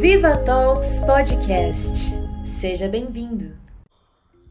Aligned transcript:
Viva 0.00 0.36
Talks 0.36 1.00
Podcast. 1.00 2.14
Seja 2.46 2.86
bem-vindo. 2.86 3.50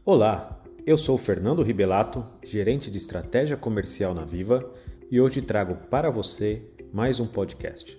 Olá, 0.04 0.62
eu 0.86 0.94
sou 0.94 1.16
Fernando 1.16 1.62
Ribelato, 1.62 2.22
gerente 2.44 2.90
de 2.90 2.98
estratégia 2.98 3.56
comercial 3.56 4.12
na 4.12 4.26
Viva, 4.26 4.70
e 5.10 5.18
hoje 5.18 5.40
trago 5.40 5.76
para 5.88 6.10
você 6.10 6.62
mais 6.92 7.18
um 7.18 7.26
podcast. 7.26 7.98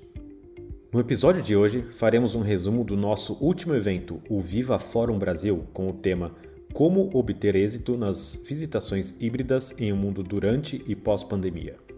No 0.93 0.99
episódio 0.99 1.41
de 1.41 1.55
hoje, 1.55 1.87
faremos 1.91 2.35
um 2.35 2.41
resumo 2.41 2.83
do 2.83 2.95
nosso 2.95 3.33
último 3.41 3.73
evento, 3.73 4.21
o 4.29 4.39
Viva 4.39 4.77
Fórum 4.77 5.17
Brasil, 5.17 5.65
com 5.73 5.89
o 5.89 5.93
tema 5.93 6.35
Como 6.71 7.09
obter 7.17 7.55
êxito 7.55 7.97
nas 7.97 8.39
visitações 8.47 9.15
híbridas 9.19 9.73
em 9.79 9.91
um 9.91 9.97
mundo 9.97 10.21
durante 10.21 10.83
e 10.87 10.95
pós-pandemia. 10.95 11.88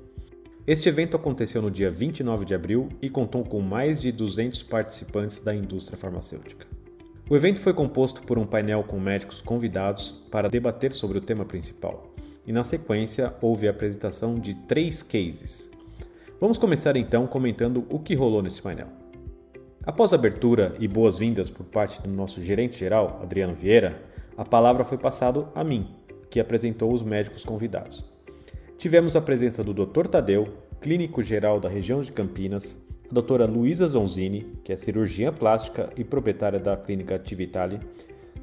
Este 0.68 0.88
evento 0.88 1.18
aconteceu 1.18 1.60
no 1.60 1.72
dia 1.72 1.90
29 1.90 2.46
de 2.46 2.54
abril 2.54 2.88
e 3.02 3.10
contou 3.10 3.44
com 3.44 3.62
mais 3.62 4.00
de 4.00 4.12
200 4.12 4.62
participantes 4.62 5.44
da 5.44 5.56
indústria 5.56 5.98
farmacêutica. 5.98 6.68
O 7.28 7.36
evento 7.36 7.60
foi 7.60 7.74
composto 7.74 8.22
por 8.22 8.38
um 8.38 8.46
painel 8.46 8.84
com 8.84 9.00
médicos 9.00 9.42
convidados 9.42 10.28
para 10.30 10.50
debater 10.50 10.94
sobre 10.94 11.18
o 11.18 11.22
tema 11.22 11.46
principal, 11.46 12.14
e 12.46 12.52
na 12.52 12.64
sequência 12.64 13.34
houve 13.42 13.68
a 13.68 13.72
apresentação 13.72 14.36
de 14.36 14.54
três 14.54 15.02
cases. 15.02 15.72
Vamos 16.40 16.60
começar 16.60 16.96
então 16.96 17.26
comentando 17.26 17.84
o 17.90 17.98
que 17.98 18.14
rolou 18.14 18.44
nesse 18.44 18.62
painel. 18.62 18.88
Após 19.84 20.14
a 20.14 20.16
abertura 20.16 20.76
e 20.80 20.88
boas-vindas 20.88 21.50
por 21.50 21.66
parte 21.66 22.00
do 22.04 22.10
nosso 22.10 22.40
gerente 22.40 22.78
geral, 22.78 23.20
Adriano 23.24 23.56
Vieira, 23.56 24.00
a 24.38 24.46
palavra 24.46 24.84
foi 24.84 25.00
passada 25.00 25.48
a 25.56 25.64
mim, 25.64 25.88
que 26.30 26.40
apresentou 26.40 26.94
os 26.94 27.02
médicos 27.02 27.44
convidados. 27.44 28.06
Tivemos 28.82 29.16
a 29.16 29.22
presença 29.22 29.64
do 29.64 29.76
Dr. 29.76 30.08
Tadeu, 30.08 30.48
clínico 30.80 31.22
geral 31.22 31.60
da 31.60 31.70
região 31.70 32.02
de 32.02 32.12
Campinas, 32.12 32.84
a 33.12 33.14
doutora 33.14 33.46
Luísa 33.46 33.88
Zonzini, 33.88 34.58
que 34.64 34.74
é 34.74 34.76
cirurgiã 34.76 35.32
plástica 35.32 35.92
e 35.96 36.04
proprietária 36.04 36.60
da 36.60 36.76
clínica 36.76 37.20
Tivitali, 37.20 37.80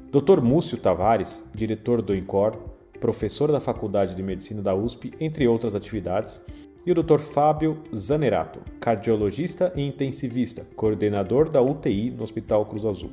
Dr. 0.09 0.39
Múcio 0.41 0.77
Tavares, 0.77 1.43
diretor 1.53 2.01
do 2.01 2.15
INCOR, 2.15 2.55
professor 3.01 3.51
da 3.51 3.59
Faculdade 3.59 4.15
de 4.15 4.23
Medicina 4.23 4.61
da 4.61 4.73
USP, 4.73 5.11
entre 5.19 5.45
outras 5.45 5.75
atividades, 5.75 6.41
e 6.85 6.91
o 6.93 6.95
Dr. 6.95 7.19
Fábio 7.19 7.83
Zanerato, 7.93 8.61
cardiologista 8.79 9.73
e 9.75 9.81
intensivista, 9.81 10.65
coordenador 10.73 11.49
da 11.49 11.61
UTI 11.61 12.11
no 12.11 12.23
Hospital 12.23 12.65
Cruz 12.65 12.85
Azul. 12.85 13.11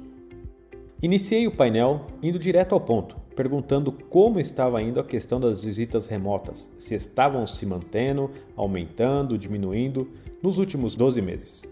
Iniciei 1.02 1.48
o 1.48 1.50
painel 1.50 2.06
indo 2.22 2.38
direto 2.38 2.72
ao 2.72 2.80
ponto, 2.80 3.25
perguntando 3.36 3.92
como 3.92 4.40
estava 4.40 4.82
indo 4.82 4.98
a 4.98 5.04
questão 5.04 5.38
das 5.38 5.62
visitas 5.62 6.08
remotas, 6.08 6.72
se 6.78 6.94
estavam 6.94 7.46
se 7.46 7.66
mantendo, 7.66 8.30
aumentando, 8.56 9.36
diminuindo 9.36 10.10
nos 10.42 10.56
últimos 10.56 10.96
12 10.96 11.20
meses. 11.20 11.62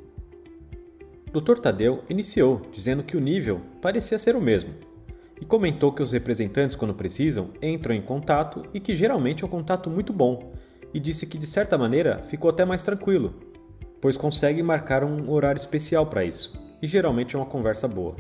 Dr. 1.33 1.59
Tadeu 1.59 2.05
iniciou 2.09 2.61
dizendo 2.71 3.03
que 3.03 3.17
o 3.17 3.21
nível 3.21 3.61
parecia 3.81 4.19
ser 4.19 4.37
o 4.37 4.41
mesmo 4.41 4.73
e 5.41 5.45
comentou 5.45 5.93
que 5.93 6.03
os 6.03 6.13
representantes, 6.13 6.77
quando 6.77 6.95
precisam, 6.95 7.51
entram 7.61 7.95
em 7.95 8.03
contato 8.03 8.65
e 8.73 8.79
que 8.79 8.95
geralmente 8.95 9.43
é 9.43 9.47
um 9.47 9.51
contato 9.51 9.91
muito 9.91 10.13
bom, 10.13 10.53
e 10.93 11.01
disse 11.01 11.27
que 11.27 11.37
de 11.37 11.47
certa 11.47 11.77
maneira 11.77 12.23
ficou 12.23 12.49
até 12.49 12.65
mais 12.65 12.83
tranquilo, 12.85 13.35
pois 14.01 14.17
consegue 14.17 14.63
marcar 14.63 15.03
um 15.03 15.29
horário 15.31 15.59
especial 15.59 16.07
para 16.07 16.25
isso, 16.25 16.57
e 16.81 16.87
geralmente 16.87 17.35
é 17.35 17.39
uma 17.39 17.47
conversa 17.47 17.89
boa. 17.89 18.15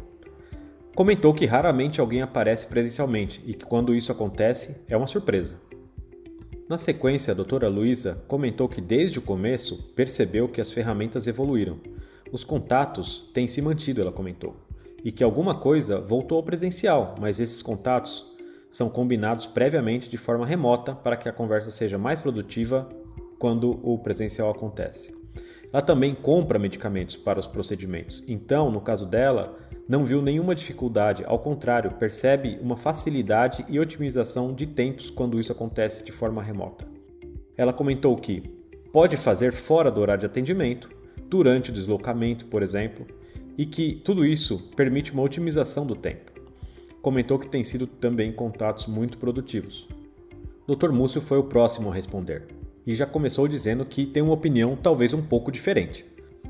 Comentou 0.94 1.34
que 1.34 1.44
raramente 1.44 2.00
alguém 2.00 2.22
aparece 2.22 2.68
presencialmente 2.68 3.42
e 3.44 3.52
que 3.52 3.64
quando 3.64 3.94
isso 3.96 4.12
acontece 4.12 4.76
é 4.86 4.96
uma 4.96 5.08
surpresa. 5.08 5.54
Na 6.68 6.78
sequência, 6.78 7.32
a 7.32 7.34
doutora 7.34 7.68
Luísa 7.68 8.22
comentou 8.28 8.68
que 8.68 8.80
desde 8.80 9.18
o 9.18 9.22
começo 9.22 9.92
percebeu 9.96 10.48
que 10.48 10.60
as 10.60 10.70
ferramentas 10.70 11.26
evoluíram. 11.26 11.80
Os 12.30 12.44
contatos 12.44 13.28
têm 13.34 13.48
se 13.48 13.60
mantido, 13.60 14.00
ela 14.00 14.12
comentou, 14.12 14.54
e 15.04 15.10
que 15.10 15.24
alguma 15.24 15.56
coisa 15.56 16.00
voltou 16.00 16.38
ao 16.38 16.44
presencial, 16.44 17.16
mas 17.20 17.40
esses 17.40 17.60
contatos 17.60 18.32
são 18.70 18.88
combinados 18.88 19.46
previamente 19.46 20.08
de 20.08 20.16
forma 20.16 20.46
remota 20.46 20.94
para 20.94 21.16
que 21.16 21.28
a 21.28 21.32
conversa 21.32 21.72
seja 21.72 21.98
mais 21.98 22.20
produtiva 22.20 22.88
quando 23.36 23.80
o 23.82 23.98
presencial 23.98 24.48
acontece. 24.48 25.23
Ela 25.74 25.82
também 25.82 26.14
compra 26.14 26.56
medicamentos 26.56 27.16
para 27.16 27.40
os 27.40 27.48
procedimentos, 27.48 28.22
então, 28.28 28.70
no 28.70 28.80
caso 28.80 29.04
dela, 29.04 29.58
não 29.88 30.04
viu 30.04 30.22
nenhuma 30.22 30.54
dificuldade, 30.54 31.24
ao 31.26 31.40
contrário, 31.40 31.90
percebe 31.90 32.60
uma 32.62 32.76
facilidade 32.76 33.64
e 33.68 33.80
otimização 33.80 34.54
de 34.54 34.68
tempos 34.68 35.10
quando 35.10 35.40
isso 35.40 35.50
acontece 35.50 36.04
de 36.04 36.12
forma 36.12 36.40
remota. 36.40 36.86
Ela 37.56 37.72
comentou 37.72 38.16
que 38.16 38.40
pode 38.92 39.16
fazer 39.16 39.52
fora 39.52 39.90
do 39.90 40.00
horário 40.00 40.20
de 40.20 40.26
atendimento, 40.26 40.88
durante 41.28 41.70
o 41.70 41.74
deslocamento, 41.74 42.46
por 42.46 42.62
exemplo, 42.62 43.04
e 43.58 43.66
que 43.66 44.00
tudo 44.04 44.24
isso 44.24 44.70
permite 44.76 45.12
uma 45.12 45.24
otimização 45.24 45.84
do 45.84 45.96
tempo. 45.96 46.30
Comentou 47.02 47.36
que 47.36 47.48
tem 47.48 47.64
sido 47.64 47.88
também 47.88 48.30
contatos 48.30 48.86
muito 48.86 49.18
produtivos. 49.18 49.88
Dr. 50.68 50.92
Múcio 50.92 51.20
foi 51.20 51.38
o 51.38 51.44
próximo 51.44 51.90
a 51.90 51.94
responder 51.94 52.53
e 52.86 52.94
já 52.94 53.06
começou 53.06 53.48
dizendo 53.48 53.84
que 53.84 54.06
tem 54.06 54.22
uma 54.22 54.34
opinião 54.34 54.76
talvez 54.76 55.14
um 55.14 55.22
pouco 55.22 55.50
diferente. 55.50 56.04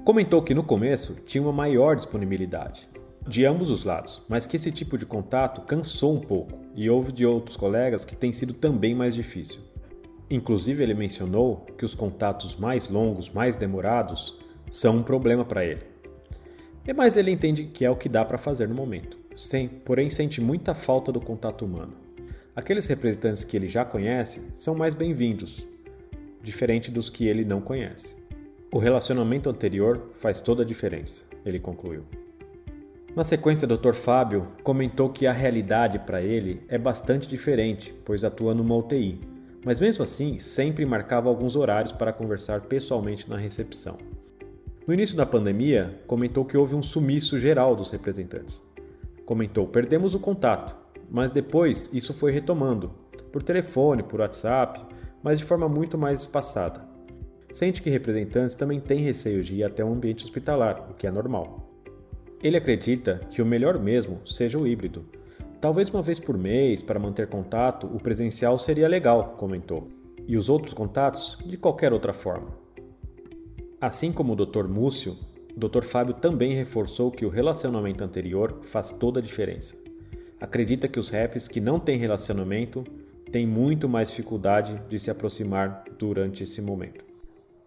Comentou 0.04 0.42
que 0.42 0.54
no 0.54 0.62
começo 0.62 1.16
tinha 1.24 1.42
uma 1.42 1.52
maior 1.52 1.96
disponibilidade, 1.96 2.88
de 3.26 3.46
ambos 3.46 3.70
os 3.70 3.84
lados, 3.84 4.22
mas 4.28 4.46
que 4.46 4.56
esse 4.56 4.70
tipo 4.70 4.98
de 4.98 5.06
contato 5.06 5.62
cansou 5.62 6.14
um 6.14 6.20
pouco 6.20 6.58
e 6.74 6.90
houve 6.90 7.12
de 7.12 7.24
outros 7.24 7.56
colegas 7.56 8.04
que 8.04 8.16
tem 8.16 8.32
sido 8.32 8.52
também 8.52 8.94
mais 8.94 9.14
difícil. 9.14 9.60
Inclusive, 10.28 10.82
ele 10.82 10.94
mencionou 10.94 11.64
que 11.78 11.84
os 11.84 11.94
contatos 11.94 12.56
mais 12.56 12.88
longos, 12.88 13.30
mais 13.30 13.56
demorados, 13.56 14.38
são 14.70 14.96
um 14.96 15.02
problema 15.02 15.44
para 15.44 15.64
ele. 15.64 15.82
Mas 16.96 17.16
ele 17.16 17.30
entende 17.30 17.64
que 17.64 17.84
é 17.84 17.90
o 17.90 17.96
que 17.96 18.08
dá 18.08 18.24
para 18.24 18.36
fazer 18.36 18.68
no 18.68 18.74
momento, 18.74 19.18
sem, 19.34 19.68
porém 19.68 20.10
sente 20.10 20.40
muita 20.40 20.74
falta 20.74 21.10
do 21.10 21.20
contato 21.20 21.64
humano. 21.64 21.94
Aqueles 22.54 22.86
representantes 22.86 23.42
que 23.42 23.56
ele 23.56 23.68
já 23.68 23.84
conhece 23.84 24.50
são 24.54 24.74
mais 24.74 24.94
bem-vindos, 24.94 25.66
diferente 26.44 26.90
dos 26.90 27.10
que 27.10 27.26
ele 27.26 27.44
não 27.44 27.60
conhece. 27.60 28.22
O 28.70 28.78
relacionamento 28.78 29.48
anterior 29.48 30.10
faz 30.12 30.40
toda 30.40 30.62
a 30.62 30.66
diferença, 30.66 31.24
ele 31.44 31.58
concluiu. 31.58 32.04
Na 33.16 33.22
sequência, 33.22 33.66
Dr. 33.66 33.92
Fábio 33.92 34.48
comentou 34.62 35.08
que 35.08 35.26
a 35.26 35.32
realidade 35.32 36.00
para 36.00 36.20
ele 36.20 36.60
é 36.68 36.76
bastante 36.76 37.28
diferente, 37.28 37.94
pois 38.04 38.24
atua 38.24 38.52
numa 38.52 38.76
UTI, 38.76 39.20
mas 39.64 39.80
mesmo 39.80 40.02
assim 40.02 40.38
sempre 40.38 40.84
marcava 40.84 41.28
alguns 41.28 41.56
horários 41.56 41.92
para 41.92 42.12
conversar 42.12 42.62
pessoalmente 42.62 43.30
na 43.30 43.36
recepção. 43.36 43.96
No 44.86 44.92
início 44.92 45.16
da 45.16 45.24
pandemia, 45.24 45.98
comentou 46.06 46.44
que 46.44 46.56
houve 46.56 46.74
um 46.74 46.82
sumiço 46.82 47.38
geral 47.38 47.74
dos 47.74 47.90
representantes. 47.90 48.62
Comentou: 49.24 49.66
perdemos 49.66 50.14
o 50.14 50.20
contato, 50.20 50.76
mas 51.08 51.30
depois 51.30 51.90
isso 51.94 52.12
foi 52.12 52.32
retomando, 52.32 52.90
por 53.32 53.42
telefone, 53.42 54.02
por 54.02 54.20
WhatsApp, 54.20 54.84
mas 55.24 55.38
de 55.38 55.44
forma 55.46 55.66
muito 55.66 55.96
mais 55.96 56.20
espaçada. 56.20 56.86
Sente 57.50 57.80
que 57.80 57.88
representantes 57.88 58.54
também 58.54 58.78
têm 58.78 59.00
receio 59.00 59.42
de 59.42 59.54
ir 59.54 59.64
até 59.64 59.82
um 59.82 59.94
ambiente 59.94 60.22
hospitalar, 60.22 60.90
o 60.90 60.94
que 60.94 61.06
é 61.06 61.10
normal. 61.10 61.72
Ele 62.42 62.58
acredita 62.58 63.20
que 63.30 63.40
o 63.40 63.46
melhor 63.46 63.78
mesmo 63.78 64.20
seja 64.26 64.58
o 64.58 64.66
híbrido. 64.66 65.06
Talvez 65.62 65.88
uma 65.88 66.02
vez 66.02 66.20
por 66.20 66.36
mês, 66.36 66.82
para 66.82 67.00
manter 67.00 67.26
contato, 67.26 67.86
o 67.86 67.98
presencial 67.98 68.58
seria 68.58 68.86
legal, 68.86 69.34
comentou. 69.38 69.88
E 70.28 70.36
os 70.36 70.50
outros 70.50 70.74
contatos, 70.74 71.38
de 71.46 71.56
qualquer 71.56 71.92
outra 71.94 72.12
forma. 72.12 72.48
Assim 73.80 74.12
como 74.12 74.34
o 74.34 74.36
Dr. 74.36 74.68
Múcio, 74.68 75.16
Dr. 75.56 75.84
Fábio 75.84 76.14
também 76.14 76.52
reforçou 76.52 77.10
que 77.10 77.24
o 77.24 77.30
relacionamento 77.30 78.04
anterior 78.04 78.58
faz 78.62 78.90
toda 78.90 79.20
a 79.20 79.22
diferença. 79.22 79.76
Acredita 80.38 80.88
que 80.88 80.98
os 80.98 81.08
raps 81.08 81.48
que 81.48 81.60
não 81.60 81.80
têm 81.80 81.96
relacionamento 81.96 82.84
têm 83.34 83.48
muito 83.48 83.88
mais 83.88 84.10
dificuldade 84.10 84.80
de 84.88 84.96
se 84.96 85.10
aproximar 85.10 85.82
durante 85.98 86.44
esse 86.44 86.62
momento. 86.62 87.04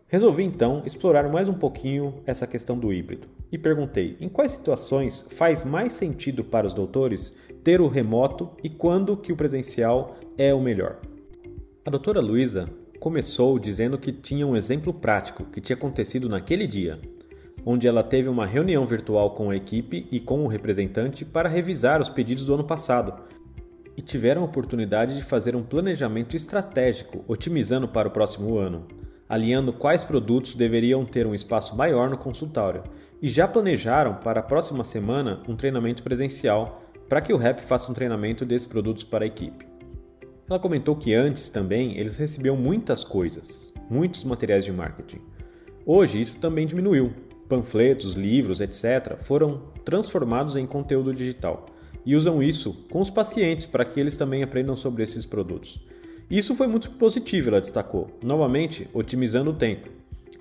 Resolvi 0.07 0.45
então 0.45 0.81
explorar 0.85 1.29
mais 1.29 1.49
um 1.49 1.53
pouquinho 1.53 2.21
essa 2.25 2.47
questão 2.47 2.79
do 2.79 2.93
híbrido 2.93 3.27
e 3.51 3.57
perguntei 3.57 4.15
em 4.21 4.29
quais 4.29 4.53
situações 4.53 5.27
faz 5.33 5.65
mais 5.65 5.91
sentido 5.91 6.41
para 6.41 6.65
os 6.65 6.73
doutores 6.73 7.35
ter 7.65 7.81
o 7.81 7.89
remoto 7.89 8.49
e 8.63 8.69
quando 8.69 9.17
que 9.17 9.33
o 9.33 9.35
presencial 9.35 10.15
é 10.37 10.53
o 10.53 10.61
melhor. 10.61 11.01
A 11.85 11.89
doutora 11.89 12.21
Luísa 12.21 12.69
começou 12.97 13.59
dizendo 13.59 13.97
que 13.97 14.13
tinha 14.13 14.47
um 14.47 14.55
exemplo 14.55 14.93
prático 14.93 15.43
que 15.43 15.59
tinha 15.59 15.75
acontecido 15.75 16.29
naquele 16.29 16.65
dia, 16.65 16.97
onde 17.65 17.89
ela 17.89 18.03
teve 18.03 18.29
uma 18.29 18.45
reunião 18.45 18.85
virtual 18.85 19.31
com 19.31 19.49
a 19.49 19.55
equipe 19.57 20.07
e 20.13 20.21
com 20.21 20.45
o 20.45 20.47
representante 20.47 21.25
para 21.25 21.49
revisar 21.49 21.99
os 21.99 22.07
pedidos 22.07 22.45
do 22.45 22.53
ano 22.53 22.63
passado 22.63 23.27
e 23.97 24.01
tiveram 24.01 24.43
a 24.43 24.45
oportunidade 24.45 25.15
de 25.15 25.23
fazer 25.23 25.55
um 25.55 25.63
planejamento 25.63 26.35
estratégico, 26.35 27.25
otimizando 27.27 27.87
para 27.87 28.07
o 28.07 28.11
próximo 28.11 28.57
ano 28.57 28.85
alinhando 29.29 29.73
quais 29.73 30.03
produtos 30.03 30.55
deveriam 30.55 31.05
ter 31.05 31.27
um 31.27 31.35
espaço 31.35 31.75
maior 31.75 32.09
no 32.09 32.17
consultório 32.17 32.83
e 33.21 33.27
já 33.27 33.47
planejaram 33.47 34.15
para 34.15 34.39
a 34.39 34.43
próxima 34.43 34.83
semana 34.83 35.41
um 35.47 35.55
treinamento 35.55 36.03
presencial 36.03 36.83
para 37.09 37.21
que 37.21 37.33
o 37.33 37.37
REP 37.37 37.59
faça 37.59 37.91
um 37.91 37.95
treinamento 37.95 38.45
desses 38.45 38.67
produtos 38.67 39.03
para 39.03 39.25
a 39.25 39.27
equipe. 39.27 39.67
Ela 40.49 40.59
comentou 40.59 40.95
que 40.95 41.13
antes 41.13 41.49
também 41.49 41.97
eles 41.97 42.17
recebiam 42.17 42.55
muitas 42.55 43.03
coisas, 43.03 43.73
muitos 43.89 44.23
materiais 44.23 44.63
de 44.63 44.71
marketing. 44.71 45.19
Hoje 45.85 46.21
isso 46.21 46.37
também 46.39 46.65
diminuiu, 46.65 47.13
panfletos, 47.49 48.13
livros, 48.13 48.61
etc., 48.61 49.17
foram 49.17 49.63
transformados 49.83 50.55
em 50.55 50.65
conteúdo 50.65 51.13
digital 51.13 51.65
e 52.07 52.15
usam 52.15 52.41
isso 52.41 52.85
com 52.89 53.01
os 53.01 53.09
pacientes 53.09 53.65
para 53.65 53.83
que 53.83 53.99
eles 53.99 54.15
também 54.15 54.41
aprendam 54.41 54.77
sobre 54.77 55.03
esses 55.03 55.25
produtos. 55.25 55.77
Isso 56.31 56.55
foi 56.55 56.65
muito 56.65 56.89
positivo, 56.91 57.49
ela 57.49 57.59
destacou, 57.59 58.09
novamente 58.23 58.87
otimizando 58.93 59.51
o 59.51 59.53
tempo. 59.53 59.89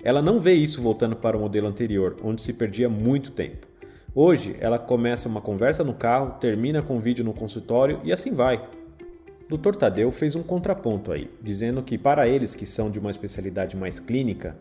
Ela 0.01 0.21
não 0.21 0.39
vê 0.39 0.53
isso 0.53 0.81
voltando 0.81 1.17
para 1.17 1.35
o 1.35 1.41
modelo 1.41 1.67
anterior, 1.67 2.15
onde 2.23 2.41
se 2.41 2.53
perdia 2.53 2.87
muito 2.87 3.31
tempo. 3.31 3.67
Hoje, 4.15 4.55
ela 4.61 4.79
começa 4.79 5.27
uma 5.27 5.41
conversa 5.41 5.83
no 5.83 5.93
carro, 5.93 6.39
termina 6.39 6.81
com 6.81 6.95
um 6.95 7.01
vídeo 7.01 7.25
no 7.25 7.33
consultório 7.33 7.99
e 8.01 8.13
assim 8.13 8.33
vai. 8.33 8.65
Dr. 9.49 9.75
Tadeu 9.75 10.09
fez 10.09 10.37
um 10.37 10.43
contraponto 10.43 11.11
aí, 11.11 11.29
dizendo 11.41 11.83
que 11.83 11.97
para 11.97 12.29
eles 12.29 12.55
que 12.55 12.65
são 12.65 12.89
de 12.89 12.97
uma 12.97 13.11
especialidade 13.11 13.75
mais 13.75 13.99
clínica, 13.99 14.57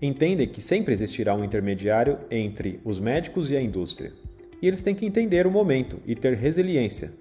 entendem 0.00 0.48
que 0.48 0.62
sempre 0.62 0.94
existirá 0.94 1.34
um 1.34 1.44
intermediário 1.44 2.18
entre 2.30 2.80
os 2.82 2.98
médicos 2.98 3.50
e 3.50 3.56
a 3.56 3.60
indústria. 3.60 4.10
Eles 4.66 4.80
têm 4.80 4.96
que 4.96 5.06
entender 5.06 5.46
o 5.46 5.50
momento 5.50 6.00
e 6.04 6.16
ter 6.16 6.34
resiliência. 6.34 7.12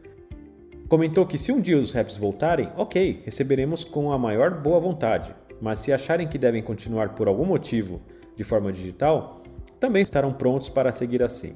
Comentou 0.90 1.28
que 1.28 1.38
se 1.38 1.52
um 1.52 1.62
dia 1.62 1.78
os 1.78 1.94
reps 1.94 2.16
voltarem, 2.16 2.72
ok, 2.76 3.22
receberemos 3.24 3.84
com 3.84 4.12
a 4.12 4.18
maior 4.18 4.62
boa 4.62 4.80
vontade, 4.80 5.32
mas 5.62 5.78
se 5.78 5.94
acharem 5.94 6.28
que 6.28 6.40
devem 6.40 6.64
continuar 6.64 7.14
por 7.14 7.28
algum 7.28 7.46
motivo 7.46 8.02
de 8.36 8.44
forma 8.44 8.74
digital, 8.74 9.44
também 9.80 10.02
estarão 10.02 10.34
prontos 10.34 10.70
para 10.70 10.92
seguir 10.92 11.22
assim. 11.22 11.54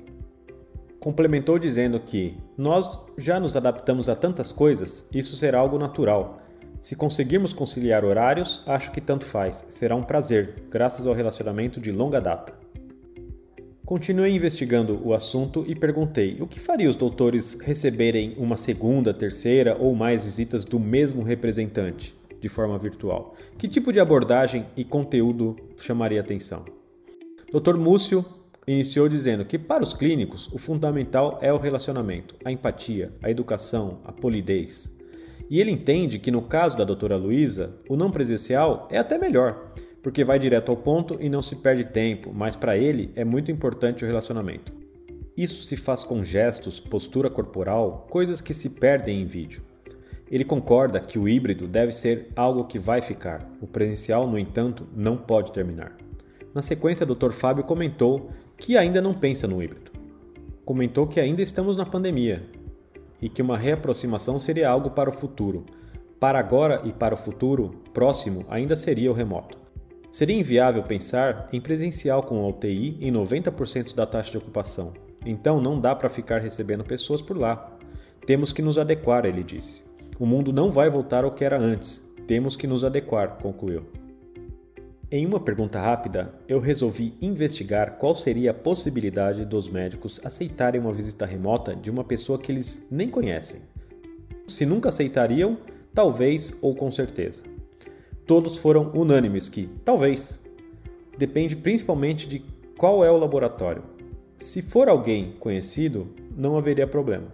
Complementou 1.00 1.58
dizendo 1.58 2.00
que 2.00 2.38
nós 2.56 3.00
já 3.18 3.40
nos 3.40 3.56
adaptamos 3.56 4.10
a 4.10 4.16
tantas 4.16 4.52
coisas, 4.52 5.04
isso 5.12 5.36
será 5.36 5.58
algo 5.58 5.80
natural. 5.80 6.40
Se 6.80 6.96
conseguirmos 6.96 7.52
conciliar 7.52 8.06
horários, 8.06 8.62
acho 8.68 8.92
que 8.92 9.02
tanto 9.02 9.26
faz, 9.26 9.66
será 9.72 9.96
um 9.96 10.04
prazer, 10.04 10.66
graças 10.70 11.08
ao 11.08 11.16
relacionamento 11.16 11.82
de 11.82 11.92
longa 11.92 12.22
data. 12.22 12.54
Continuei 13.90 14.36
investigando 14.36 15.02
o 15.04 15.16
assunto 15.16 15.66
e 15.68 15.74
perguntei 15.74 16.38
o 16.40 16.46
que 16.46 16.60
faria 16.60 16.88
os 16.88 16.96
doutores 16.96 17.60
receberem 17.60 18.36
uma 18.38 18.56
segunda, 18.56 19.12
terceira 19.12 19.76
ou 19.80 19.96
mais 19.96 20.26
visitas 20.26 20.64
do 20.64 20.80
mesmo 20.80 21.24
representante 21.24 22.16
de 22.40 22.48
forma 22.48 22.78
virtual. 22.78 23.34
Que 23.58 23.68
tipo 23.68 23.92
de 23.92 24.00
abordagem 24.00 24.68
e 24.78 24.84
conteúdo 24.84 25.56
chamaria 25.76 26.22
atenção? 26.22 26.66
Dr. 27.52 27.78
Múcio 27.78 28.24
iniciou 28.68 29.10
dizendo 29.10 29.44
que 29.44 29.58
para 29.58 29.82
os 29.82 29.96
clínicos 29.96 30.48
o 30.54 30.60
fundamental 30.60 31.40
é 31.42 31.52
o 31.52 31.58
relacionamento, 31.58 32.36
a 32.46 32.52
empatia, 32.52 33.12
a 33.24 33.32
educação, 33.32 34.02
a 34.06 34.12
polidez. 34.12 34.96
E 35.50 35.60
ele 35.60 35.72
entende 35.72 36.20
que 36.20 36.30
no 36.30 36.44
caso 36.44 36.78
da 36.78 36.84
doutora 36.84 37.18
Luísa, 37.18 37.76
o 37.90 37.98
não 37.98 38.12
presencial 38.12 38.88
é 38.92 39.00
até 39.00 39.18
melhor, 39.18 39.74
porque 40.02 40.24
vai 40.24 40.40
direto 40.40 40.70
ao 40.70 40.78
ponto 40.78 41.18
e 41.20 41.30
não 41.30 41.42
se 41.42 41.58
perde 41.58 41.84
tempo, 41.84 42.32
mas 42.34 42.56
para 42.56 42.78
ele 42.78 43.12
é 43.16 43.24
muito 43.24 43.52
importante 43.52 44.04
o 44.04 44.08
relacionamento. 44.08 44.74
Isso 45.36 45.64
se 45.64 45.78
faz 45.78 46.04
com 46.04 46.24
gestos, 46.24 46.80
postura 46.80 47.30
corporal, 47.30 48.08
coisas 48.10 48.42
que 48.42 48.54
se 48.54 48.72
perdem 48.72 49.22
em 49.22 49.26
vídeo. 49.26 49.62
Ele 50.30 50.44
concorda 50.44 51.00
que 51.00 51.18
o 51.18 51.28
híbrido 51.28 51.68
deve 51.68 51.92
ser 51.92 52.30
algo 52.36 52.66
que 52.66 52.78
vai 52.78 53.02
ficar, 53.02 53.50
o 53.62 53.66
presencial, 53.66 54.28
no 54.28 54.38
entanto, 54.38 54.88
não 54.96 55.18
pode 55.18 55.52
terminar. 55.52 55.96
Na 56.54 56.62
sequência, 56.62 57.06
Dr. 57.06 57.32
Fábio 57.32 57.64
comentou 57.64 58.30
que 58.58 58.78
ainda 58.78 59.02
não 59.02 59.14
pensa 59.14 59.48
no 59.48 59.62
híbrido. 59.62 59.92
Comentou 60.66 61.08
que 61.08 61.20
ainda 61.20 61.42
estamos 61.42 61.78
na 61.78 61.86
pandemia 61.86 62.46
e 63.22 63.30
que 63.30 63.42
uma 63.42 63.58
reaproximação 63.58 64.38
seria 64.38 64.70
algo 64.70 64.92
para 64.92 65.10
o 65.10 65.14
futuro. 65.14 65.66
Para 66.20 66.38
agora 66.38 66.82
e 66.86 66.92
para 66.92 67.16
o 67.16 67.18
futuro 67.18 67.82
próximo, 67.94 68.46
ainda 68.50 68.76
seria 68.76 69.10
o 69.10 69.16
remoto. 69.16 69.58
Seria 70.12 70.36
inviável 70.36 70.82
pensar 70.84 71.48
em 71.54 71.62
presencial 71.62 72.24
com 72.24 72.44
a 72.44 72.48
UTI 72.48 72.98
em 73.00 73.12
90% 73.12 73.94
da 73.94 74.06
taxa 74.06 74.32
de 74.32 74.38
ocupação. 74.38 74.94
Então 75.26 75.62
não 75.62 75.80
dá 75.80 75.96
para 75.96 76.10
ficar 76.10 76.40
recebendo 76.40 76.84
pessoas 76.84 77.22
por 77.22 77.38
lá. 77.38 77.78
Temos 78.26 78.52
que 78.52 78.62
nos 78.62 78.78
adequar, 78.78 79.26
ele 79.26 79.44
disse. 79.44 79.84
O 80.20 80.26
mundo 80.26 80.52
não 80.52 80.72
vai 80.72 80.90
voltar 80.90 81.24
ao 81.24 81.32
que 81.32 81.46
era 81.46 81.60
antes. 81.60 82.04
Temos 82.26 82.56
que 82.56 82.68
nos 82.68 82.84
adequar, 82.84 83.38
concluiu. 83.42 83.86
Em 85.12 85.26
uma 85.26 85.40
pergunta 85.40 85.80
rápida, 85.80 86.34
eu 86.48 86.60
resolvi 86.60 87.16
investigar 87.22 87.98
qual 87.98 88.16
seria 88.16 88.52
a 88.52 88.54
possibilidade 88.54 89.44
dos 89.44 89.68
médicos 89.68 90.20
aceitarem 90.24 90.80
uma 90.80 90.94
visita 90.94 91.26
remota 91.26 91.76
de 91.76 91.90
uma 91.90 92.04
pessoa 92.04 92.38
que 92.38 92.52
eles 92.52 92.88
nem 92.92 93.10
conhecem. 93.10 93.62
Se 94.48 94.66
nunca 94.66 94.90
aceitariam, 94.90 95.58
talvez 95.94 96.56
ou 96.62 96.76
com 96.76 96.92
certeza. 96.92 97.42
Todos 98.30 98.58
foram 98.58 98.92
unânimes 98.94 99.50
que 99.50 99.68
talvez. 99.84 100.40
Depende 101.18 101.56
principalmente 101.56 102.28
de 102.28 102.46
qual 102.78 103.04
é 103.04 103.10
o 103.10 103.18
laboratório. 103.18 103.82
Se 104.38 104.62
for 104.62 104.88
alguém 104.88 105.34
conhecido, 105.40 106.08
não 106.38 106.56
haveria 106.56 106.86
problema. 106.86 107.26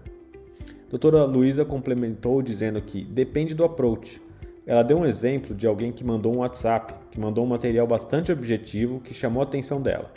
Doutora 0.89 1.25
Luísa 1.25 1.65
complementou 1.65 2.41
dizendo 2.41 2.81
que 2.81 3.03
depende 3.03 3.53
do 3.53 3.65
approach. 3.65 4.21
Ela 4.65 4.83
deu 4.83 4.97
um 4.97 5.05
exemplo 5.05 5.53
de 5.53 5.67
alguém 5.67 5.91
que 5.91 6.01
mandou 6.01 6.33
um 6.33 6.37
WhatsApp, 6.37 6.93
que 7.11 7.19
mandou 7.19 7.43
um 7.43 7.49
material 7.49 7.85
bastante 7.85 8.31
objetivo 8.31 9.01
que 9.01 9.13
chamou 9.13 9.41
a 9.41 9.45
atenção 9.45 9.81
dela. 9.81 10.13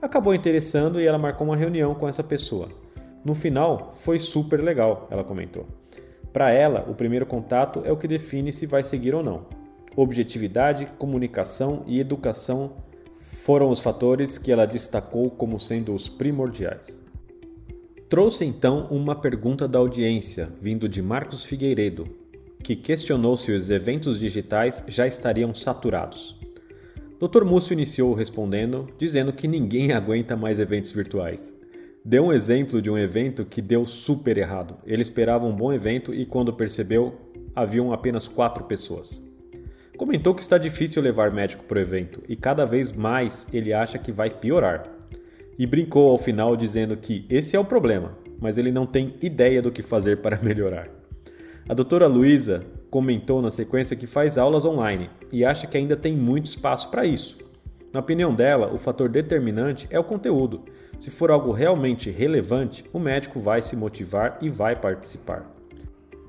Acabou 0.00 0.32
interessando 0.32 1.00
e 1.00 1.04
ela 1.04 1.18
marcou 1.18 1.48
uma 1.48 1.56
reunião 1.56 1.96
com 1.96 2.08
essa 2.08 2.22
pessoa. 2.22 2.68
No 3.24 3.34
final, 3.34 3.92
foi 3.98 4.20
super 4.20 4.62
legal, 4.62 5.08
ela 5.10 5.24
comentou. 5.24 5.66
Para 6.32 6.52
ela, 6.52 6.86
o 6.88 6.94
primeiro 6.94 7.26
contato 7.26 7.82
é 7.84 7.90
o 7.90 7.96
que 7.96 8.06
define 8.06 8.52
se 8.52 8.66
vai 8.66 8.84
seguir 8.84 9.16
ou 9.16 9.22
não. 9.24 9.60
Objetividade, 9.94 10.86
comunicação 10.98 11.84
e 11.86 12.00
educação 12.00 12.72
foram 13.44 13.68
os 13.68 13.80
fatores 13.80 14.38
que 14.38 14.50
ela 14.50 14.66
destacou 14.66 15.30
como 15.30 15.58
sendo 15.58 15.94
os 15.94 16.08
primordiais. 16.08 17.02
Trouxe 18.08 18.44
então 18.44 18.86
uma 18.90 19.14
pergunta 19.14 19.66
da 19.68 19.78
audiência, 19.78 20.48
vindo 20.60 20.88
de 20.88 21.02
Marcos 21.02 21.44
Figueiredo, 21.44 22.06
que 22.62 22.76
questionou 22.76 23.36
se 23.36 23.52
os 23.52 23.68
eventos 23.70 24.18
digitais 24.18 24.82
já 24.86 25.06
estariam 25.06 25.54
saturados. 25.54 26.38
Dr. 27.20 27.44
Múcio 27.44 27.72
iniciou 27.72 28.14
respondendo, 28.14 28.88
dizendo 28.98 29.32
que 29.32 29.46
ninguém 29.46 29.92
aguenta 29.92 30.36
mais 30.36 30.58
eventos 30.58 30.90
virtuais. 30.90 31.56
Deu 32.04 32.24
um 32.24 32.32
exemplo 32.32 32.82
de 32.82 32.90
um 32.90 32.98
evento 32.98 33.44
que 33.44 33.62
deu 33.62 33.84
super 33.84 34.36
errado. 34.36 34.76
Ele 34.84 35.02
esperava 35.02 35.46
um 35.46 35.54
bom 35.54 35.72
evento 35.72 36.12
e, 36.12 36.26
quando 36.26 36.52
percebeu, 36.52 37.14
haviam 37.54 37.92
apenas 37.92 38.26
quatro 38.26 38.64
pessoas. 38.64 39.21
Comentou 39.96 40.34
que 40.34 40.42
está 40.42 40.56
difícil 40.56 41.02
levar 41.02 41.30
médico 41.30 41.64
para 41.64 41.78
o 41.78 41.80
evento 41.80 42.22
e 42.28 42.34
cada 42.34 42.64
vez 42.64 42.92
mais 42.92 43.46
ele 43.52 43.72
acha 43.72 43.98
que 43.98 44.10
vai 44.10 44.30
piorar. 44.30 44.88
E 45.58 45.66
brincou 45.66 46.10
ao 46.10 46.18
final 46.18 46.56
dizendo 46.56 46.96
que 46.96 47.26
esse 47.28 47.54
é 47.54 47.60
o 47.60 47.64
problema, 47.64 48.16
mas 48.40 48.56
ele 48.56 48.72
não 48.72 48.86
tem 48.86 49.14
ideia 49.20 49.60
do 49.60 49.70
que 49.70 49.82
fazer 49.82 50.18
para 50.18 50.40
melhorar. 50.42 50.88
A 51.68 51.74
doutora 51.74 52.06
Luísa 52.06 52.64
comentou 52.90 53.40
na 53.40 53.50
sequência 53.50 53.96
que 53.96 54.06
faz 54.06 54.36
aulas 54.36 54.64
online 54.64 55.10
e 55.30 55.44
acha 55.44 55.66
que 55.66 55.76
ainda 55.76 55.96
tem 55.96 56.16
muito 56.16 56.46
espaço 56.46 56.90
para 56.90 57.04
isso. 57.04 57.38
Na 57.92 58.00
opinião 58.00 58.34
dela, 58.34 58.72
o 58.72 58.78
fator 58.78 59.10
determinante 59.10 59.86
é 59.90 59.98
o 59.98 60.04
conteúdo. 60.04 60.62
Se 60.98 61.10
for 61.10 61.30
algo 61.30 61.52
realmente 61.52 62.10
relevante, 62.10 62.84
o 62.92 62.98
médico 62.98 63.38
vai 63.38 63.60
se 63.60 63.76
motivar 63.76 64.38
e 64.40 64.48
vai 64.48 64.74
participar. 64.74 65.51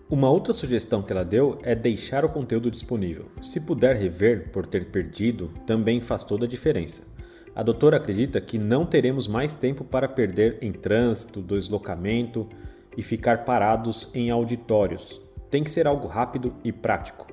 Uma 0.10 0.29
outra 0.29 0.53
sugestão 0.53 1.01
que 1.01 1.12
ela 1.12 1.24
deu 1.24 1.57
é 1.63 1.74
deixar 1.74 2.25
o 2.25 2.29
conteúdo 2.29 2.69
disponível. 2.69 3.25
Se 3.41 3.60
puder 3.60 3.95
rever 3.95 4.51
por 4.51 4.65
ter 4.65 4.91
perdido, 4.91 5.50
também 5.65 6.01
faz 6.01 6.24
toda 6.24 6.45
a 6.45 6.48
diferença. 6.48 7.03
A 7.55 7.63
doutora 7.63 7.98
acredita 7.98 8.41
que 8.41 8.57
não 8.57 8.86
teremos 8.86 9.27
mais 9.27 9.55
tempo 9.55 9.83
para 9.83 10.07
perder 10.07 10.57
em 10.62 10.72
trânsito, 10.72 11.41
deslocamento 11.41 12.48
e 12.98 13.01
ficar 13.01 13.45
parados 13.45 14.12
em 14.13 14.29
auditórios. 14.29 15.22
Tem 15.50 15.63
que 15.63 15.72
ser 15.72 15.88
algo 15.88 16.07
rápido 16.07 16.53
e 16.63 16.72
prático. 16.72 17.27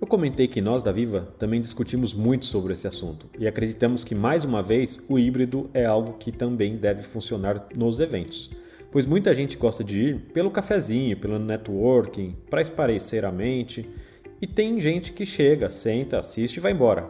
Eu 0.00 0.06
comentei 0.08 0.48
que 0.48 0.60
nós 0.60 0.82
da 0.82 0.90
Viva 0.90 1.32
também 1.38 1.60
discutimos 1.60 2.12
muito 2.12 2.44
sobre 2.46 2.72
esse 2.72 2.88
assunto 2.88 3.30
e 3.38 3.46
acreditamos 3.46 4.02
que 4.04 4.16
mais 4.16 4.44
uma 4.44 4.60
vez 4.60 5.04
o 5.08 5.16
híbrido 5.16 5.70
é 5.72 5.84
algo 5.86 6.14
que 6.14 6.32
também 6.32 6.76
deve 6.76 7.04
funcionar 7.04 7.68
nos 7.76 8.00
eventos, 8.00 8.50
pois 8.92 9.06
muita 9.06 9.32
gente 9.32 9.56
gosta 9.56 9.82
de 9.82 9.98
ir 9.98 10.18
pelo 10.34 10.50
cafezinho, 10.50 11.16
pelo 11.16 11.38
networking, 11.38 12.36
para 12.50 12.60
esparecer 12.60 13.24
a 13.24 13.32
mente, 13.32 13.88
e 14.40 14.46
tem 14.46 14.78
gente 14.80 15.12
que 15.12 15.24
chega, 15.24 15.70
senta, 15.70 16.18
assiste 16.18 16.58
e 16.58 16.60
vai 16.60 16.72
embora. 16.72 17.08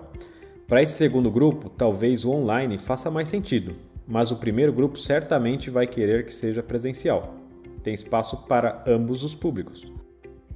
Para 0.68 0.80
esse 0.80 0.92
segundo 0.92 1.30
grupo, 1.30 1.68
talvez 1.68 2.24
o 2.24 2.30
online 2.30 2.78
faça 2.78 3.10
mais 3.10 3.28
sentido, 3.28 3.74
mas 4.06 4.30
o 4.30 4.36
primeiro 4.36 4.72
grupo 4.72 4.96
certamente 4.96 5.68
vai 5.68 5.86
querer 5.86 6.24
que 6.24 6.32
seja 6.32 6.62
presencial. 6.62 7.34
Tem 7.82 7.92
espaço 7.92 8.46
para 8.46 8.80
ambos 8.86 9.24
os 9.24 9.34
públicos. 9.34 9.84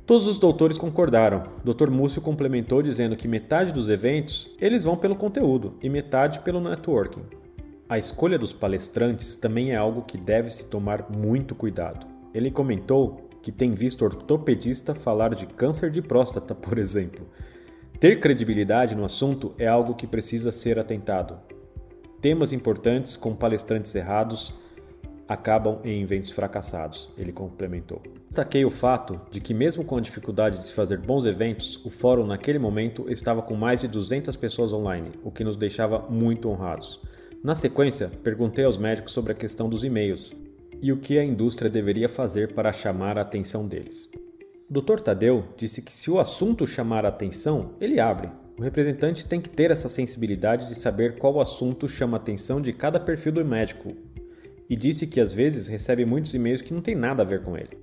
Todos 0.06 0.28
os 0.28 0.38
doutores 0.38 0.78
concordaram. 0.78 1.42
Dr. 1.64 1.90
Múcio 1.90 2.22
complementou 2.22 2.80
dizendo 2.80 3.16
que 3.16 3.26
metade 3.26 3.72
dos 3.72 3.88
eventos 3.88 4.54
eles 4.60 4.84
vão 4.84 4.96
pelo 4.96 5.16
conteúdo 5.16 5.74
e 5.82 5.88
metade 5.88 6.38
pelo 6.40 6.60
networking. 6.60 7.22
A 7.88 7.96
escolha 7.96 8.36
dos 8.36 8.52
palestrantes 8.52 9.36
também 9.36 9.70
é 9.70 9.76
algo 9.76 10.02
que 10.02 10.18
deve 10.18 10.50
se 10.50 10.64
tomar 10.64 11.08
muito 11.08 11.54
cuidado. 11.54 12.04
Ele 12.34 12.50
comentou 12.50 13.28
que 13.40 13.52
tem 13.52 13.74
visto 13.74 14.04
ortopedista 14.04 14.92
falar 14.92 15.36
de 15.36 15.46
câncer 15.46 15.88
de 15.92 16.02
próstata, 16.02 16.52
por 16.52 16.78
exemplo. 16.78 17.28
Ter 18.00 18.18
credibilidade 18.18 18.96
no 18.96 19.04
assunto 19.04 19.54
é 19.56 19.68
algo 19.68 19.94
que 19.94 20.04
precisa 20.04 20.50
ser 20.50 20.80
atentado. 20.80 21.38
Temas 22.20 22.52
importantes 22.52 23.16
com 23.16 23.36
palestrantes 23.36 23.94
errados 23.94 24.52
acabam 25.28 25.78
em 25.84 26.02
eventos 26.02 26.32
fracassados, 26.32 27.14
ele 27.16 27.32
complementou. 27.32 28.02
Destaquei 28.28 28.64
o 28.64 28.70
fato 28.70 29.20
de 29.30 29.40
que, 29.40 29.54
mesmo 29.54 29.84
com 29.84 29.96
a 29.96 30.00
dificuldade 30.00 30.58
de 30.58 30.66
se 30.66 30.74
fazer 30.74 30.98
bons 30.98 31.24
eventos, 31.24 31.80
o 31.84 31.90
fórum 31.90 32.26
naquele 32.26 32.58
momento 32.58 33.08
estava 33.08 33.42
com 33.42 33.54
mais 33.54 33.80
de 33.80 33.86
200 33.86 34.34
pessoas 34.36 34.72
online, 34.72 35.12
o 35.22 35.30
que 35.30 35.44
nos 35.44 35.56
deixava 35.56 36.00
muito 36.10 36.48
honrados. 36.48 37.00
Na 37.42 37.54
sequência, 37.54 38.10
perguntei 38.22 38.64
aos 38.64 38.78
médicos 38.78 39.12
sobre 39.12 39.32
a 39.32 39.36
questão 39.36 39.68
dos 39.68 39.84
e-mails 39.84 40.32
e 40.80 40.92
o 40.92 40.98
que 40.98 41.18
a 41.18 41.24
indústria 41.24 41.70
deveria 41.70 42.08
fazer 42.08 42.54
para 42.54 42.72
chamar 42.72 43.18
a 43.18 43.22
atenção 43.22 43.66
deles. 43.66 44.10
Dr. 44.68 45.00
Tadeu 45.00 45.44
disse 45.56 45.80
que 45.80 45.92
se 45.92 46.10
o 46.10 46.18
assunto 46.18 46.66
chamar 46.66 47.04
a 47.04 47.08
atenção, 47.08 47.74
ele 47.80 48.00
abre. 48.00 48.28
O 48.58 48.62
representante 48.62 49.24
tem 49.24 49.40
que 49.40 49.50
ter 49.50 49.70
essa 49.70 49.88
sensibilidade 49.88 50.66
de 50.66 50.74
saber 50.74 51.18
qual 51.18 51.40
assunto 51.40 51.86
chama 51.86 52.16
a 52.16 52.20
atenção 52.20 52.60
de 52.60 52.72
cada 52.72 52.98
perfil 52.98 53.32
do 53.32 53.44
médico, 53.44 53.94
e 54.68 54.74
disse 54.74 55.06
que 55.06 55.20
às 55.20 55.32
vezes 55.32 55.68
recebe 55.68 56.04
muitos 56.04 56.34
e-mails 56.34 56.62
que 56.62 56.74
não 56.74 56.80
tem 56.80 56.94
nada 56.94 57.22
a 57.22 57.26
ver 57.26 57.42
com 57.42 57.56
ele. 57.56 57.78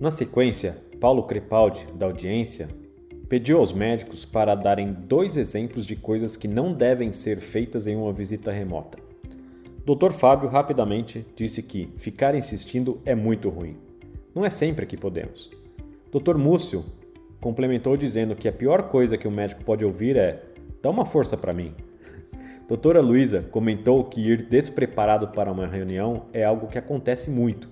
Na 0.00 0.10
sequência, 0.10 0.76
Paulo 0.98 1.22
Crepaldi, 1.24 1.86
da 1.94 2.06
audiência, 2.06 2.68
pediu 3.30 3.58
aos 3.58 3.72
médicos 3.72 4.24
para 4.26 4.56
darem 4.56 4.92
dois 4.92 5.36
exemplos 5.36 5.86
de 5.86 5.94
coisas 5.94 6.36
que 6.36 6.48
não 6.48 6.74
devem 6.74 7.12
ser 7.12 7.38
feitas 7.38 7.86
em 7.86 7.94
uma 7.94 8.12
visita 8.12 8.50
remota. 8.50 8.98
Dr. 9.86 10.10
Fábio 10.10 10.48
rapidamente 10.48 11.24
disse 11.36 11.62
que 11.62 11.94
ficar 11.96 12.34
insistindo 12.34 13.00
é 13.06 13.14
muito 13.14 13.48
ruim. 13.48 13.76
Não 14.34 14.44
é 14.44 14.50
sempre 14.50 14.84
que 14.84 14.96
podemos. 14.96 15.48
Dr. 16.10 16.36
Múcio 16.36 16.84
complementou 17.40 17.96
dizendo 17.96 18.34
que 18.34 18.48
a 18.48 18.52
pior 18.52 18.88
coisa 18.88 19.16
que 19.16 19.28
o 19.28 19.30
médico 19.30 19.64
pode 19.64 19.84
ouvir 19.84 20.16
é: 20.16 20.42
dá 20.82 20.90
uma 20.90 21.06
força 21.06 21.36
para 21.36 21.54
mim. 21.54 21.72
Doutora 22.66 23.00
Luísa 23.00 23.46
comentou 23.48 24.02
que 24.02 24.20
ir 24.20 24.48
despreparado 24.48 25.28
para 25.28 25.52
uma 25.52 25.68
reunião 25.68 26.24
é 26.32 26.42
algo 26.42 26.66
que 26.66 26.78
acontece 26.78 27.30
muito. 27.30 27.68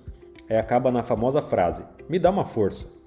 E 0.49 0.55
acaba 0.55 0.89
na 0.89 1.03
famosa 1.03 1.41
frase: 1.41 1.83
me 2.07 2.17
dá 2.17 2.29
uma 2.29 2.45
força. 2.45 2.98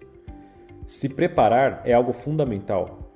Se 0.84 1.08
preparar 1.08 1.82
é 1.84 1.92
algo 1.92 2.12
fundamental. 2.12 3.12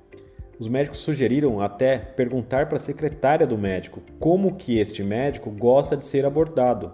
Os 0.58 0.68
médicos 0.68 1.00
sugeriram 1.00 1.61
até 1.61 1.99
perguntar 1.99 2.66
para 2.66 2.76
a 2.76 2.80
secretária 2.80 3.46
do 3.46 3.58
médico 3.58 4.00
como 4.18 4.54
que 4.54 4.78
este 4.78 5.02
médico 5.02 5.50
gosta 5.50 5.96
de 5.96 6.04
ser 6.04 6.25
abordado, 6.25 6.92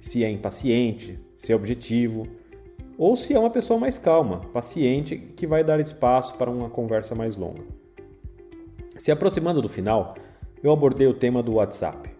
se 0.00 0.24
é 0.24 0.30
impaciente, 0.30 1.20
se 1.36 1.52
é 1.52 1.56
objetivo, 1.56 2.26
ou 2.98 3.14
se 3.14 3.34
é 3.34 3.38
uma 3.38 3.50
pessoa 3.50 3.78
mais 3.78 3.98
calma, 3.98 4.40
paciente, 4.52 5.16
que 5.16 5.46
vai 5.46 5.62
dar 5.62 5.80
espaço 5.80 6.36
para 6.36 6.50
uma 6.50 6.70
conversa 6.70 7.14
mais 7.14 7.36
longa. 7.36 7.62
Se 8.96 9.12
aproximando 9.12 9.60
do 9.60 9.68
final, 9.68 10.14
eu 10.62 10.72
abordei 10.72 11.06
o 11.06 11.14
tema 11.14 11.42
do 11.42 11.54
WhatsApp. 11.54 12.13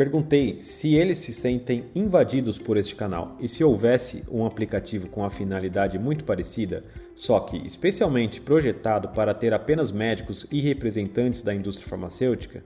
Perguntei 0.00 0.60
se 0.62 0.94
eles 0.94 1.18
se 1.18 1.30
sentem 1.30 1.84
invadidos 1.94 2.58
por 2.58 2.78
este 2.78 2.94
canal 2.96 3.36
e 3.38 3.46
se 3.46 3.62
houvesse 3.62 4.24
um 4.30 4.46
aplicativo 4.46 5.08
com 5.08 5.26
a 5.26 5.28
finalidade 5.28 5.98
muito 5.98 6.24
parecida, 6.24 6.82
só 7.14 7.38
que 7.40 7.58
especialmente 7.66 8.40
projetado 8.40 9.10
para 9.10 9.34
ter 9.34 9.52
apenas 9.52 9.90
médicos 9.90 10.46
e 10.50 10.58
representantes 10.58 11.42
da 11.42 11.54
indústria 11.54 11.86
farmacêutica, 11.86 12.64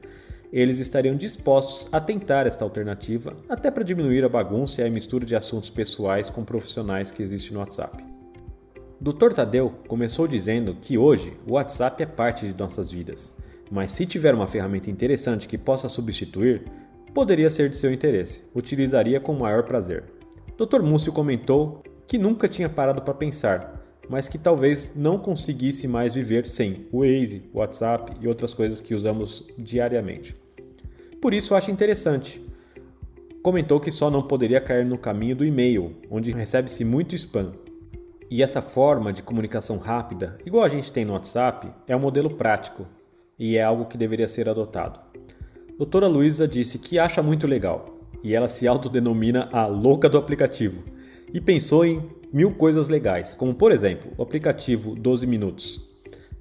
eles 0.52 0.78
estariam 0.78 1.16
dispostos 1.16 1.92
a 1.92 2.00
tentar 2.00 2.46
esta 2.46 2.62
alternativa, 2.62 3.36
até 3.48 3.68
para 3.68 3.82
diminuir 3.82 4.24
a 4.24 4.28
bagunça 4.28 4.80
e 4.82 4.84
a 4.84 4.90
mistura 4.90 5.26
de 5.26 5.34
assuntos 5.34 5.70
pessoais 5.70 6.30
com 6.30 6.44
profissionais 6.44 7.10
que 7.10 7.20
existe 7.20 7.52
no 7.52 7.58
WhatsApp. 7.58 8.04
Dr. 9.00 9.32
Tadeu 9.34 9.74
começou 9.88 10.28
dizendo 10.28 10.76
que 10.80 10.96
hoje 10.96 11.36
o 11.44 11.54
WhatsApp 11.54 12.00
é 12.00 12.06
parte 12.06 12.46
de 12.46 12.56
nossas 12.56 12.92
vidas 12.92 13.34
mas 13.70 13.92
se 13.92 14.06
tiver 14.06 14.34
uma 14.34 14.46
ferramenta 14.46 14.90
interessante 14.90 15.48
que 15.48 15.58
possa 15.58 15.88
substituir, 15.88 16.62
poderia 17.14 17.48
ser 17.48 17.70
de 17.70 17.76
seu 17.76 17.92
interesse. 17.92 18.42
Utilizaria 18.54 19.20
com 19.20 19.32
maior 19.32 19.62
prazer. 19.62 20.04
Dr. 20.58 20.82
Múcio 20.82 21.12
comentou 21.12 21.82
que 22.06 22.18
nunca 22.18 22.48
tinha 22.48 22.68
parado 22.68 23.00
para 23.00 23.14
pensar, 23.14 23.80
mas 24.08 24.28
que 24.28 24.36
talvez 24.36 24.94
não 24.96 25.18
conseguisse 25.18 25.86
mais 25.86 26.14
viver 26.14 26.46
sem 26.46 26.86
o 26.92 27.00
Waze, 27.00 27.48
o 27.52 27.58
WhatsApp 27.58 28.12
e 28.20 28.28
outras 28.28 28.52
coisas 28.52 28.80
que 28.80 28.94
usamos 28.94 29.48
diariamente. 29.56 30.36
Por 31.22 31.32
isso 31.32 31.54
acho 31.54 31.70
interessante. 31.70 32.44
Comentou 33.42 33.78
que 33.78 33.92
só 33.92 34.10
não 34.10 34.22
poderia 34.22 34.60
cair 34.60 34.84
no 34.84 34.98
caminho 34.98 35.36
do 35.36 35.44
e-mail, 35.44 35.96
onde 36.10 36.32
recebe-se 36.32 36.84
muito 36.84 37.14
spam. 37.14 37.54
E 38.30 38.42
essa 38.42 38.60
forma 38.60 39.12
de 39.12 39.22
comunicação 39.22 39.78
rápida, 39.78 40.38
igual 40.44 40.64
a 40.64 40.68
gente 40.68 40.90
tem 40.90 41.04
no 41.04 41.12
WhatsApp, 41.12 41.68
é 41.86 41.94
um 41.94 42.00
modelo 42.00 42.30
prático 42.30 42.86
e 43.38 43.56
é 43.56 43.62
algo 43.62 43.84
que 43.84 43.98
deveria 43.98 44.28
ser 44.28 44.48
adotado. 44.48 44.98
Doutora 45.76 46.06
Luísa 46.06 46.46
disse 46.46 46.78
que 46.78 47.00
acha 47.00 47.20
muito 47.20 47.48
legal 47.48 47.98
e 48.22 48.32
ela 48.32 48.48
se 48.48 48.66
autodenomina 48.66 49.48
a 49.52 49.66
louca 49.66 50.08
do 50.08 50.16
aplicativo 50.16 50.84
e 51.32 51.40
pensou 51.40 51.84
em 51.84 52.00
mil 52.32 52.52
coisas 52.52 52.88
legais, 52.88 53.34
como 53.34 53.52
por 53.52 53.72
exemplo 53.72 54.12
o 54.16 54.22
aplicativo 54.22 54.94
12 54.94 55.26
Minutos, 55.26 55.90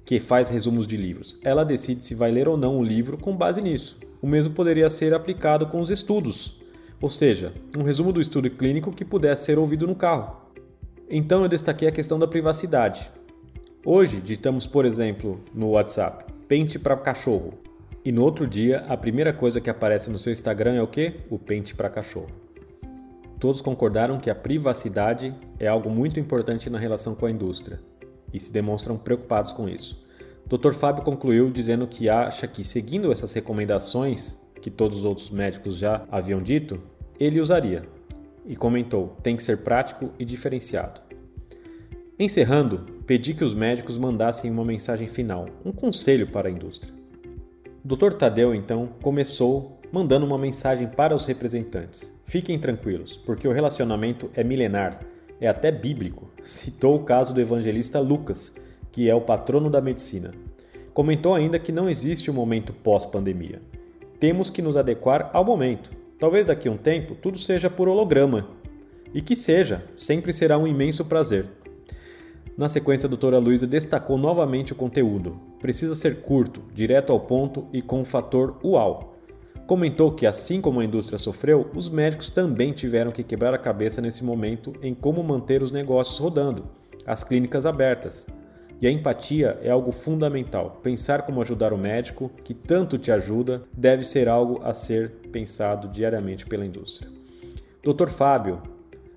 que 0.04 0.20
faz 0.20 0.50
resumos 0.50 0.86
de 0.86 0.96
livros. 0.96 1.36
Ela 1.42 1.64
decide 1.64 2.02
se 2.02 2.14
vai 2.14 2.30
ler 2.30 2.46
ou 2.46 2.56
não 2.56 2.78
o 2.78 2.84
livro 2.84 3.18
com 3.18 3.36
base 3.36 3.60
nisso. 3.60 3.98
O 4.22 4.26
mesmo 4.26 4.54
poderia 4.54 4.88
ser 4.88 5.12
aplicado 5.12 5.66
com 5.66 5.80
os 5.80 5.90
estudos, 5.90 6.60
ou 7.00 7.10
seja, 7.10 7.52
um 7.76 7.82
resumo 7.82 8.12
do 8.12 8.20
estudo 8.20 8.48
clínico 8.48 8.92
que 8.92 9.04
pudesse 9.04 9.46
ser 9.46 9.58
ouvido 9.58 9.84
no 9.84 9.96
carro. 9.96 10.42
Então 11.10 11.42
eu 11.42 11.48
destaquei 11.48 11.88
a 11.88 11.92
questão 11.92 12.20
da 12.20 12.28
privacidade. 12.28 13.10
Hoje 13.84 14.20
digitamos, 14.20 14.64
por 14.64 14.84
exemplo, 14.84 15.40
no 15.52 15.70
WhatsApp 15.70 16.32
pente 16.46 16.78
para 16.78 16.96
cachorro. 16.96 17.54
E 18.04 18.12
no 18.12 18.22
outro 18.22 18.46
dia, 18.46 18.80
a 18.80 18.98
primeira 18.98 19.32
coisa 19.32 19.62
que 19.62 19.70
aparece 19.70 20.10
no 20.10 20.18
seu 20.18 20.30
Instagram 20.30 20.74
é 20.74 20.82
o 20.82 20.86
que? 20.86 21.20
O 21.30 21.38
pente 21.38 21.74
para 21.74 21.88
cachorro. 21.88 22.28
Todos 23.40 23.62
concordaram 23.62 24.20
que 24.20 24.28
a 24.28 24.34
privacidade 24.34 25.34
é 25.58 25.66
algo 25.66 25.88
muito 25.88 26.20
importante 26.20 26.68
na 26.68 26.78
relação 26.78 27.14
com 27.14 27.24
a 27.24 27.30
indústria 27.30 27.80
e 28.30 28.38
se 28.38 28.52
demonstram 28.52 28.98
preocupados 28.98 29.52
com 29.52 29.66
isso. 29.66 30.04
Dr. 30.46 30.74
Fábio 30.74 31.02
concluiu 31.02 31.50
dizendo 31.50 31.86
que 31.86 32.10
acha 32.10 32.46
que, 32.46 32.62
seguindo 32.62 33.10
essas 33.10 33.32
recomendações 33.32 34.38
que 34.60 34.70
todos 34.70 34.98
os 34.98 35.04
outros 35.06 35.30
médicos 35.30 35.78
já 35.78 36.04
haviam 36.10 36.42
dito, 36.42 36.78
ele 37.18 37.40
usaria. 37.40 37.88
E 38.44 38.54
comentou: 38.54 39.16
tem 39.22 39.34
que 39.34 39.42
ser 39.42 39.62
prático 39.62 40.10
e 40.18 40.26
diferenciado. 40.26 41.00
Encerrando, 42.18 42.80
pedi 43.06 43.32
que 43.32 43.44
os 43.44 43.54
médicos 43.54 43.96
mandassem 43.96 44.50
uma 44.50 44.64
mensagem 44.64 45.08
final, 45.08 45.46
um 45.64 45.72
conselho 45.72 46.26
para 46.26 46.48
a 46.48 46.52
indústria. 46.52 47.03
Dr. 47.86 48.14
Tadeu 48.14 48.54
então 48.54 48.88
começou 49.02 49.78
mandando 49.92 50.24
uma 50.24 50.38
mensagem 50.38 50.88
para 50.88 51.14
os 51.14 51.26
representantes. 51.26 52.10
Fiquem 52.24 52.58
tranquilos, 52.58 53.18
porque 53.18 53.46
o 53.46 53.52
relacionamento 53.52 54.30
é 54.34 54.42
milenar, 54.42 55.00
é 55.38 55.46
até 55.46 55.70
bíblico. 55.70 56.30
Citou 56.40 56.96
o 56.96 57.04
caso 57.04 57.34
do 57.34 57.42
evangelista 57.42 58.00
Lucas, 58.00 58.56
que 58.90 59.10
é 59.10 59.14
o 59.14 59.20
patrono 59.20 59.68
da 59.68 59.82
medicina. 59.82 60.32
Comentou 60.94 61.34
ainda 61.34 61.58
que 61.58 61.70
não 61.70 61.90
existe 61.90 62.30
um 62.30 62.34
momento 62.34 62.72
pós-pandemia. 62.72 63.60
Temos 64.18 64.48
que 64.48 64.62
nos 64.62 64.78
adequar 64.78 65.28
ao 65.34 65.44
momento. 65.44 65.90
Talvez 66.18 66.46
daqui 66.46 66.68
a 66.68 66.72
um 66.72 66.78
tempo 66.78 67.14
tudo 67.14 67.36
seja 67.36 67.68
por 67.68 67.86
holograma. 67.86 68.48
E 69.12 69.20
que 69.20 69.36
seja, 69.36 69.84
sempre 69.94 70.32
será 70.32 70.56
um 70.56 70.66
imenso 70.66 71.04
prazer. 71.04 71.44
Na 72.56 72.70
sequência, 72.70 73.06
a 73.06 73.10
doutora 73.10 73.38
Luísa 73.38 73.66
destacou 73.66 74.16
novamente 74.16 74.72
o 74.72 74.76
conteúdo. 74.76 75.38
Precisa 75.64 75.94
ser 75.94 76.20
curto, 76.20 76.60
direto 76.74 77.10
ao 77.10 77.18
ponto 77.18 77.66
e 77.72 77.80
com 77.80 78.02
o 78.02 78.04
fator 78.04 78.58
uau. 78.62 79.16
Comentou 79.66 80.12
que, 80.12 80.26
assim 80.26 80.60
como 80.60 80.78
a 80.78 80.84
indústria 80.84 81.16
sofreu, 81.16 81.70
os 81.74 81.88
médicos 81.88 82.28
também 82.28 82.70
tiveram 82.74 83.10
que 83.10 83.22
quebrar 83.22 83.54
a 83.54 83.58
cabeça 83.58 84.02
nesse 84.02 84.22
momento 84.22 84.74
em 84.82 84.92
como 84.92 85.24
manter 85.24 85.62
os 85.62 85.72
negócios 85.72 86.18
rodando, 86.18 86.66
as 87.06 87.24
clínicas 87.24 87.64
abertas. 87.64 88.26
E 88.78 88.86
a 88.86 88.90
empatia 88.90 89.58
é 89.62 89.70
algo 89.70 89.90
fundamental. 89.90 90.80
Pensar 90.82 91.22
como 91.22 91.40
ajudar 91.40 91.72
o 91.72 91.78
médico, 91.78 92.30
que 92.44 92.52
tanto 92.52 92.98
te 92.98 93.10
ajuda, 93.10 93.62
deve 93.72 94.04
ser 94.04 94.28
algo 94.28 94.60
a 94.62 94.74
ser 94.74 95.12
pensado 95.32 95.88
diariamente 95.88 96.44
pela 96.44 96.66
indústria. 96.66 97.10
Dr. 97.82 98.08
Fábio, 98.08 98.60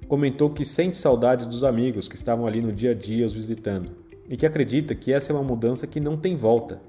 comentou 0.07 0.49
que 0.49 0.63
sente 0.63 0.95
saudades 0.95 1.45
dos 1.45 1.65
amigos 1.65 2.07
que 2.07 2.15
estavam 2.15 2.47
ali 2.47 2.61
no 2.61 2.71
dia 2.71 2.91
a 2.91 2.95
dia 2.95 3.25
os 3.25 3.33
visitando 3.33 4.06
e 4.29 4.35
que 4.35 4.45
acredita 4.45 4.95
que 4.95 5.13
essa 5.13 5.31
é 5.31 5.35
uma 5.35 5.43
mudança 5.43 5.87
que 5.87 5.99
não 5.99 6.17
tem 6.17 6.35
volta. 6.35 6.81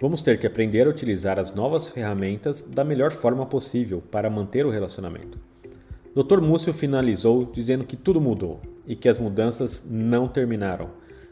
Vamos 0.00 0.22
ter 0.22 0.38
que 0.38 0.46
aprender 0.46 0.86
a 0.86 0.90
utilizar 0.90 1.38
as 1.38 1.54
novas 1.54 1.86
ferramentas 1.86 2.62
da 2.62 2.84
melhor 2.84 3.10
forma 3.10 3.44
possível 3.44 4.00
para 4.10 4.30
manter 4.30 4.64
o 4.64 4.70
relacionamento. 4.70 5.38
Dr. 6.14 6.40
Múcio 6.40 6.72
finalizou 6.72 7.44
dizendo 7.44 7.84
que 7.84 7.96
tudo 7.96 8.20
mudou 8.20 8.60
e 8.86 8.96
que 8.96 9.08
as 9.08 9.18
mudanças 9.18 9.86
não 9.90 10.26
terminaram. 10.26 10.90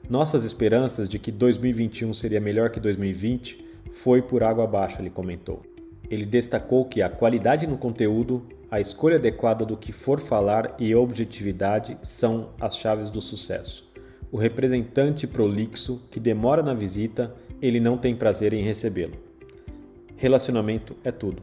Nossas 0.08 0.44
esperanças 0.44 1.08
de 1.08 1.18
que 1.18 1.32
2021 1.32 2.12
seria 2.12 2.40
melhor 2.40 2.70
que 2.70 2.78
2020 2.78 3.64
foi 3.90 4.20
por 4.20 4.42
água 4.42 4.64
abaixo, 4.64 5.00
ele 5.00 5.10
comentou. 5.10 5.62
Ele 6.10 6.24
destacou 6.24 6.84
que 6.84 7.02
a 7.02 7.08
qualidade 7.08 7.66
no 7.66 7.78
conteúdo, 7.78 8.46
a 8.70 8.80
escolha 8.80 9.16
adequada 9.16 9.64
do 9.64 9.76
que 9.76 9.92
for 9.92 10.20
falar 10.20 10.76
e 10.78 10.94
objetividade 10.94 11.98
são 12.02 12.50
as 12.60 12.76
chaves 12.76 13.10
do 13.10 13.20
sucesso. 13.20 13.85
O 14.36 14.38
representante 14.38 15.26
prolixo 15.26 16.06
que 16.10 16.20
demora 16.20 16.62
na 16.62 16.74
visita, 16.74 17.34
ele 17.62 17.80
não 17.80 17.96
tem 17.96 18.14
prazer 18.14 18.52
em 18.52 18.62
recebê-lo. 18.62 19.14
Relacionamento 20.14 20.94
é 21.02 21.10
tudo. 21.10 21.40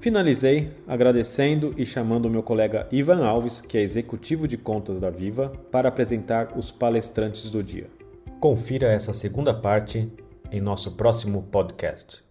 Finalizei 0.00 0.70
agradecendo 0.86 1.74
e 1.78 1.86
chamando 1.86 2.28
meu 2.28 2.42
colega 2.42 2.86
Ivan 2.92 3.24
Alves, 3.24 3.62
que 3.62 3.78
é 3.78 3.80
executivo 3.80 4.46
de 4.46 4.58
contas 4.58 5.00
da 5.00 5.08
Viva, 5.08 5.50
para 5.70 5.88
apresentar 5.88 6.58
os 6.58 6.70
palestrantes 6.70 7.48
do 7.48 7.62
dia. 7.62 7.86
Confira 8.38 8.92
essa 8.92 9.14
segunda 9.14 9.54
parte 9.54 10.06
em 10.52 10.60
nosso 10.60 10.92
próximo 10.92 11.44
podcast. 11.50 12.23